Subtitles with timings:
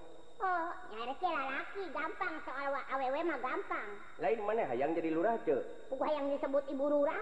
[0.41, 1.05] Oh,
[1.37, 7.13] laki gampang seo Awwmah gampang lain mana yang jadi lura yang disebut iura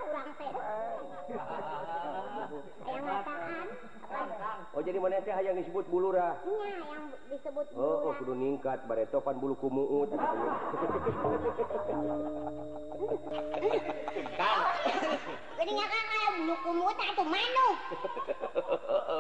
[4.72, 5.04] Oh jadi
[5.44, 6.40] yang disebut Buura
[7.28, 11.04] disebut Oh, oh ningkat pada topan bulu kumu ituha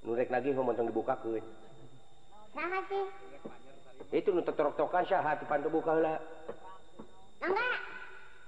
[0.00, 1.36] rek lagi eh, eh, ngomong dibukaku
[4.10, 4.74] itunutkan
[5.06, 5.14] sy
[5.44, 5.92] panbuka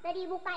[0.02, 0.54] tadibuka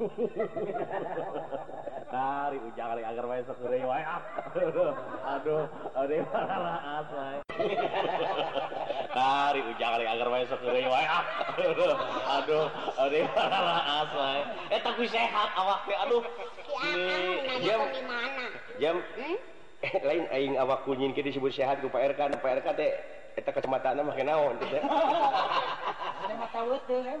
[2.10, 4.00] Tari ujang kali agar wae sok geureung wae.
[4.02, 4.20] Ah.
[4.56, 4.96] Aduh,
[5.94, 7.36] aduh parah asai.
[9.16, 11.04] Tari ujang kali agar wae sok geureung wae.
[11.04, 11.22] Ah.
[12.40, 12.66] Aduh,
[12.96, 14.40] aduh parah asai.
[14.72, 16.24] Eh tapi sehat awak teh aduh.
[16.80, 17.80] Ini jam
[18.80, 19.36] Jam hmm?
[20.06, 22.90] lain aing awak kunyin ke disebut sehat ku Pak RK, Pak RK teh
[23.36, 24.80] eta kacamata mah kenaon teh.
[24.80, 27.20] Ada mata weuteung.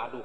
[0.00, 0.24] aduh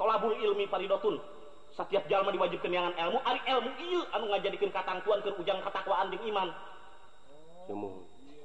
[0.00, 1.20] tolabu ilmi pada dotun
[1.76, 6.48] setiap jalma diwajub kenyangan ilmu jadikanan ke ujang katakwaan de Iman
[7.68, 8.06] mungkin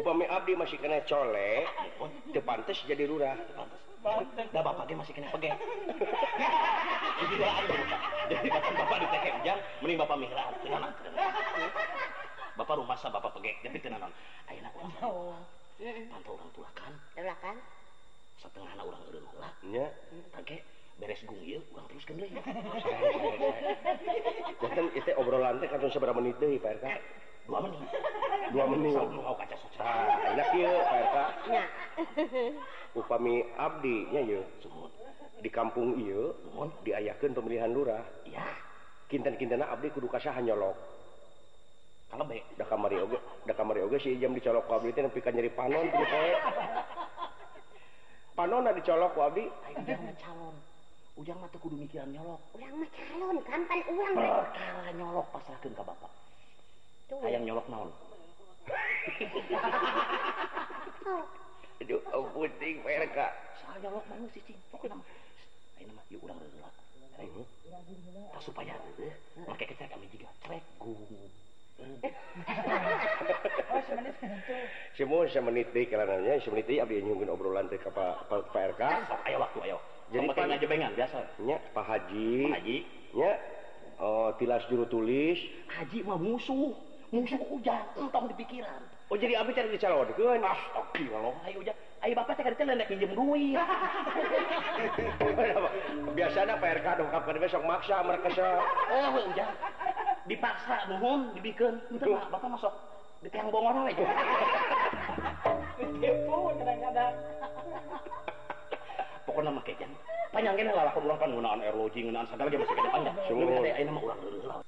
[0.00, 1.68] upami Abdi masih kena colek
[2.32, 3.36] itu pantas jadi lurah
[4.48, 7.34] Dah bapak dia masih kena pegel Jadi
[8.32, 9.52] Jadi bapak bapak di
[9.84, 10.88] Mending bapak mihraan Tenang
[12.56, 14.00] Bapak rumah sah bapak pegek Tapi tenang
[14.48, 14.72] Ayo nak
[15.04, 15.44] ulang
[16.08, 16.36] Pantau oh.
[16.40, 17.56] orang tulakan Tulakan
[18.40, 19.92] Setengah anak orang udah lah Nya
[20.32, 20.64] Pake
[21.00, 22.28] beres gungil orang terus kembali.
[24.60, 26.92] Jangan itu obrolan teh kan seberapa menit deh Pak Erka.
[27.48, 27.88] Dua menit
[28.50, 28.66] Oh,
[29.86, 31.30] ah,
[32.98, 34.42] upami Abdinya y
[35.38, 35.94] di kampung
[36.82, 38.02] diayakan pemilihan lurah
[39.06, 40.74] Kitan-kintanana Abdi kudukas nyolok
[42.10, 42.26] kalau
[42.66, 42.90] kamar
[43.78, 45.50] colo nyerion
[48.34, 49.34] Panon colokon
[51.70, 52.08] demikian
[57.20, 57.90] uang nyookkon
[75.40, 77.78] meniiti nyguin obro waktu
[81.80, 83.30] Haji Hajinya
[84.02, 85.38] oh, tilas juru tulis
[85.70, 86.72] Hajimah musuh
[87.10, 88.78] musim hujan entong di pikiran
[89.10, 91.74] oh jadi abis cari dicalon kan astagfirullah ayo hujan,
[92.06, 93.58] ayo bapak cari kadang lendek pinjam duit
[96.14, 96.62] biasanya
[96.94, 98.54] dong, kapan besok maksa mereka oh
[98.94, 99.50] eh, hujan,
[100.30, 102.70] dipaksa mohon dibikin itu bapak masuk
[103.26, 104.06] di tiang bongor aja
[105.80, 107.12] ditipu kadang-kadang
[109.26, 109.92] pokoknya mah kejang
[110.30, 113.72] panjangin lah lah orang kan ngunaan air lodging ngunaan segala macam masih kena panjang sebenarnya
[113.76, 114.58] ada nama orang dulu lah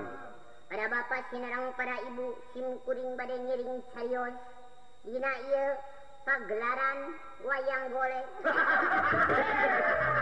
[0.72, 1.22] ada Bapak
[1.76, 4.26] para ibu Kimkuring bad ringil
[6.22, 6.98] pagelaran
[7.42, 8.26] wayang goleng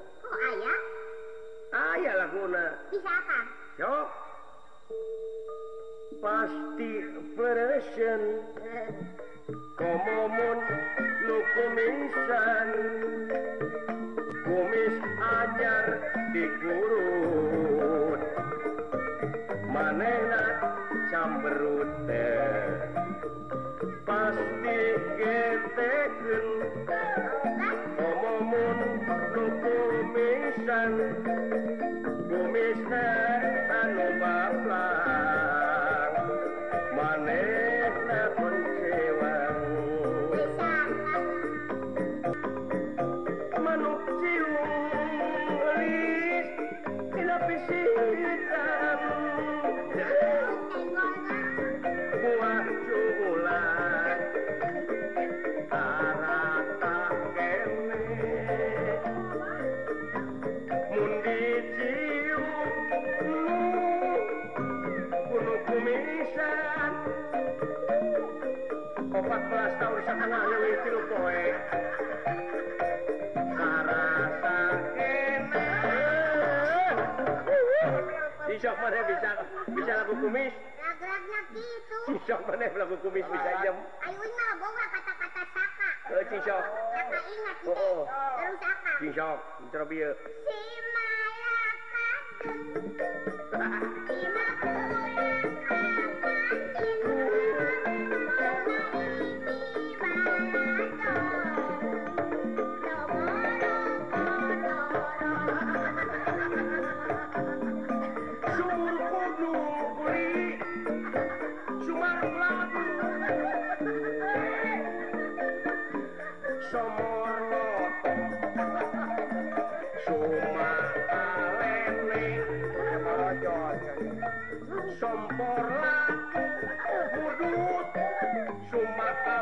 [0.31, 2.73] ayalah ah, gunak
[6.23, 6.91] pasti
[7.35, 8.21] version
[9.75, 10.59] kommon
[11.27, 12.69] lu pemissan
[14.47, 14.95] kumis
[15.35, 15.85] ajar
[16.35, 18.21] digururut
[19.75, 19.99] man
[21.11, 21.43] camp
[24.07, 24.79] pasti
[25.19, 25.37] ke
[32.29, 35.10] Numis aba fla
[78.81, 79.37] cima repesar
[80.31, 80.53] mes,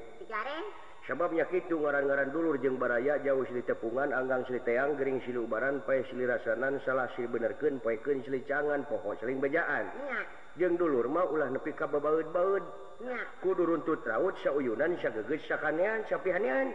[1.15, 7.07] babnya itutungnger-anggaran dulur jengmbaaya jauh Sli tepungan Anggang Sliteang Gering Silu Ubaran Paeli rasanan salah
[7.15, 9.87] si benerken paiken Slicanganpokok sering bajaan
[10.59, 12.27] jeng dulur mau ulah nepikaba banget
[13.39, 16.75] kudu runtu raw sauyunan Sy gegesakanian sapihanianap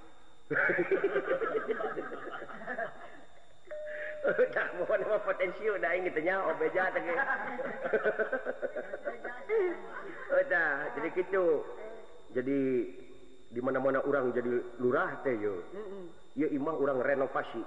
[4.79, 5.63] mohon potensi
[6.03, 6.35] gitunya
[10.31, 11.29] udah jadi kit
[12.31, 12.59] jadi
[13.51, 15.63] dimana-mana orang jadi lurah teo
[16.35, 17.63] yo Imam orang renovasi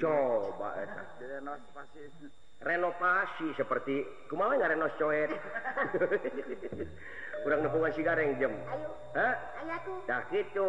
[0.00, 1.82] coba enak eh, renova
[2.64, 4.56] renovasi seperti kema
[4.96, 5.10] co
[7.44, 8.56] kurang neung nga garreng jamm
[10.32, 10.64] itu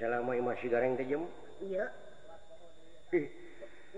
[0.00, 1.24] selama masih garreng kejemya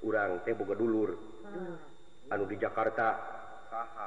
[0.00, 1.12] kurang tehdulur
[1.44, 2.32] hmm.
[2.32, 3.08] anu di Jakarta
[3.70, 4.06] ha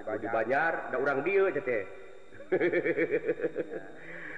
[0.01, 1.19] Jaya Banar udah orang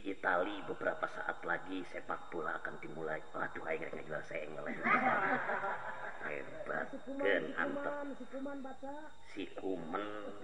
[0.03, 3.21] di Itali beberapa saat lagi sepak bola akan dimulai.
[3.37, 4.65] Waduh, aing saya jual sengel.
[6.25, 6.89] Hebat.
[7.21, 8.09] Ken antar.
[8.17, 8.95] Si kuman baca.
[9.37, 10.41] Si kuman.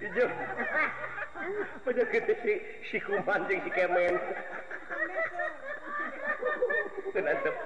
[0.00, 0.26] Ijo.
[1.84, 2.52] Pada kete si
[2.88, 4.14] si kuman jeng si kemen.
[7.12, 7.56] Kenantep.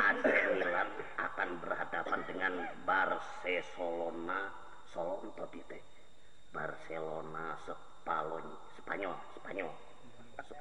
[0.00, 0.24] AC
[0.60, 0.88] Milan
[1.20, 2.52] akan berhadapan dengan
[2.88, 4.48] Barcelona
[4.88, 5.48] Solo untuk
[6.56, 8.48] Barcelona sepalon,
[8.80, 9.68] Spanyol Spanyol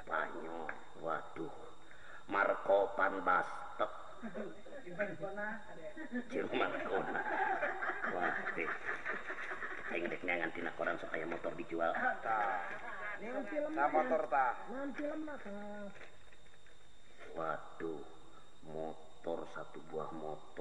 [0.04, 0.68] Spanyol
[1.00, 1.54] waduh
[2.28, 3.88] Marco Van Basten
[6.28, 7.12] Jerman Kona
[8.12, 8.34] wah
[9.96, 11.94] Aing dek nyangan tina koran supaya motor dijual.
[11.94, 14.58] Nah, motor ta.
[14.98, 15.22] film
[17.38, 18.02] Waduh,
[18.76, 20.55] motor satu buah motor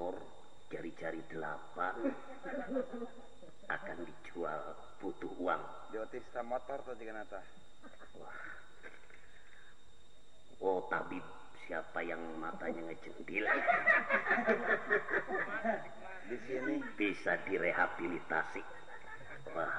[7.29, 7.41] ternyata.
[8.21, 8.41] Wah.
[10.61, 11.25] Oh, tabib
[11.65, 13.45] siapa yang matanya ngejendil.
[16.29, 18.61] Di sini bisa direhabilitasi.
[19.57, 19.73] Wah.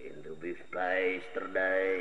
[0.01, 2.01] In the big place today.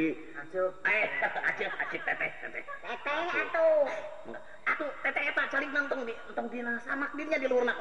[7.43, 7.73] diluna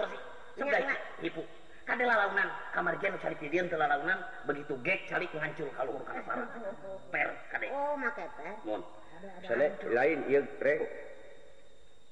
[1.91, 5.99] laan kamar cari pi telah laan begitu gek cari oh, hancur kalau
[9.91, 10.17] lain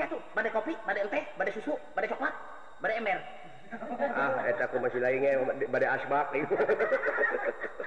[0.00, 2.32] aja tuh badai kopi badai teh badai susu badai coklat
[2.80, 3.20] badai ember
[4.16, 5.36] ah eta aku masih lain ya
[5.68, 6.56] badai asbak itu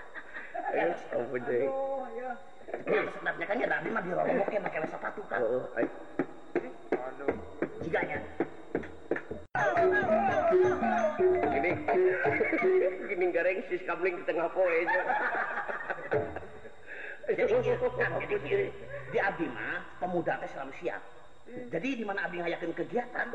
[1.18, 1.70] oh penting
[2.14, 2.32] iya.
[3.18, 5.90] sebenarnya kan ya tadi mah dirobok ya pakai sepatu kan oh, ay.
[6.94, 7.38] aduh eh?
[7.82, 8.20] jiganya
[11.50, 11.72] ini
[13.10, 15.02] gini gareng sis kamling di tengah poe aja
[17.26, 18.70] jadi, nah, jadi,
[19.10, 21.02] di abdi mah pemuda teh selalu siap
[21.70, 23.26] jadi di mana yakin kegiatan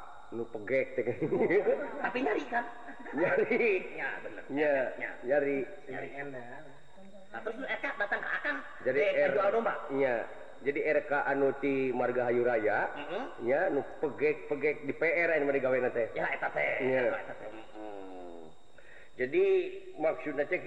[0.31, 2.27] k tapi
[10.61, 12.79] jadi RKti Margahayuraya
[13.41, 13.61] ya
[13.97, 15.67] pekk di PRN mereka
[19.11, 19.45] jadi
[19.99, 20.57] maksudnya ce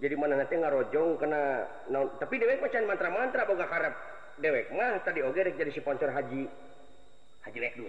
[0.00, 1.26] jadi mana nanti nggak rojong ke
[2.22, 3.94] tapi dewek mantra-mantra kok harap
[4.40, 6.46] dewekmah tadi ok jadi si sponsor Haji
[7.44, 7.88] Hajik dulu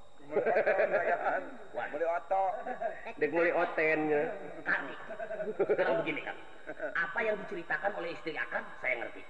[0.21, 2.43] oto
[3.63, 3.99] oten
[6.95, 9.21] apa yang diceritakan oleh isttri akan saya ngerti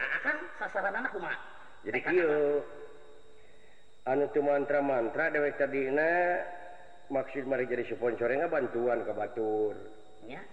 [0.00, 1.12] akan sasaran anak
[1.84, 2.00] jadi
[4.08, 6.12] An tuh mantra mantra dewek tadi ini
[7.12, 9.76] maksud Mari jadiponcorenya bantuan ke Batur
[10.28, 10.44] ya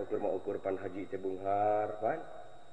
[0.00, 2.16] ukur mau ukurpan Haji tebung Harpan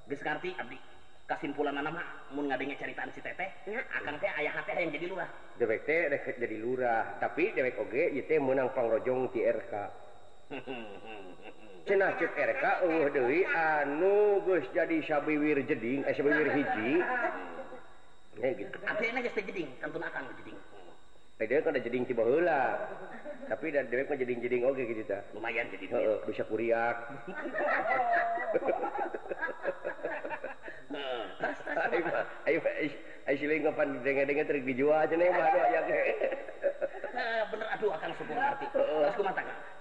[0.08, 0.80] bis ganti adik
[1.24, 3.24] kasih pu anaknya caririta C
[4.04, 5.08] akan kayak aya HP jadi
[6.36, 8.12] jadi lurah tapi dewek koge
[8.44, 9.58] menangrojjo TKur
[13.16, 16.04] Dewi anuge jadiwir jeding
[18.44, 19.08] eh, tapi
[23.72, 24.28] deding eh,
[25.32, 26.92] lumayan jadi bisakulakha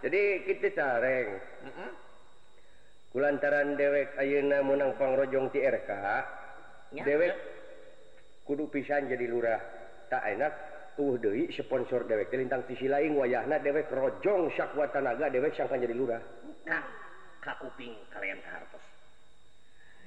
[0.03, 1.05] jadi kitang
[3.13, 5.91] kullantaran dewek Ayeuna menangpangrojjong TK
[7.05, 7.37] dewek
[8.49, 9.61] kudu pisan jadi lurah
[10.09, 10.53] tak enak
[10.93, 15.93] tuh Dewi sponsor dewek terintang sisi lain wayah nah dewekrojjong sywa tanaga dewek sang jadi
[15.97, 16.21] lurah
[17.43, 18.39] kuping kalian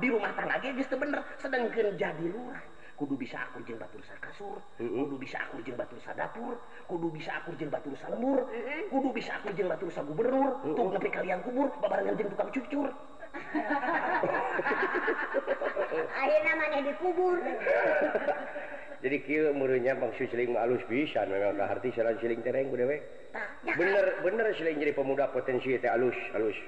[0.00, 0.32] di rumah
[0.90, 2.58] bener sedang jadi luar
[3.00, 6.52] kudu bisa aku jeilmbatul kasurdu bisa aku jembatul sadapur
[6.84, 8.44] kudu bisa aku jeilmbatul Salur
[8.92, 12.88] kudu bisa aku jembatul sagubernur untuk tapi kalian kubur babangan je kamu cucur
[16.14, 17.34] ha namanya dikubur
[19.00, 22.98] jadinya bangsu alus bisa dewe
[23.78, 26.58] bener-bener jadi pemuda potensi alus halus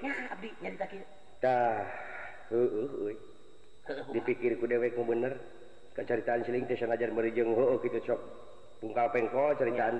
[4.14, 5.34] dipikirku dewekku bener
[5.98, 8.16] keceritaan serlingtes ngajar mejenggo gituk
[8.80, 9.98] pungkal pengngkok cecankan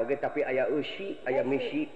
[0.00, 1.86] Oke tapi ayaah Ushi ayam misi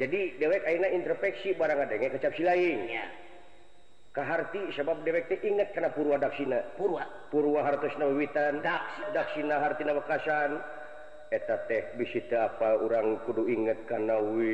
[0.00, 3.04] jadi dewek aina in interfeksi padang adanya kecapsi lainnya
[4.16, 10.58] kehar sebab dewekte inget karena Pura Daksina Pura Pura hartusnawitan Das Daksina hartasan
[11.30, 14.50] etatek bis apa orang kudu inget karena Wi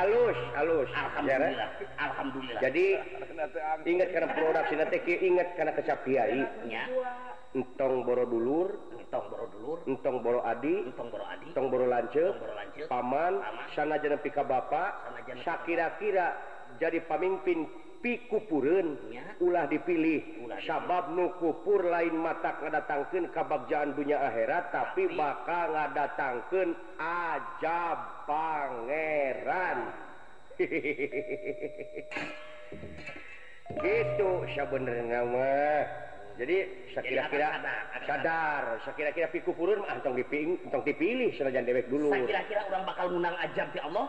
[0.00, 0.88] halus halus
[2.00, 2.86] Alhamdulil jadi
[3.84, 4.96] ingat karena produk ingat
[5.56, 8.76] karena kecappiaaingborodulurngro
[11.56, 12.32] Angro lance
[12.88, 13.32] Paman
[13.76, 14.94] sana Jeka Bapak
[15.44, 16.36] Sha kira-kira
[16.80, 17.68] jadi pam Pintu
[18.00, 18.96] pikup purun
[19.36, 25.72] pulah dipilih sabab nu kupur lain mata nggak datangangkan kabab jangan punya airat tapi bakal
[25.72, 26.68] nggak datangangkan
[27.00, 27.80] aja
[28.24, 29.78] Pangeraan
[33.68, 34.30] gitu
[36.40, 36.56] jadi
[37.04, 37.48] kira-kira
[38.08, 42.12] sadar kira-kira purun Anng ding dipilihjan dewek dulu
[42.88, 44.08] bakal menang ajab Ya Allah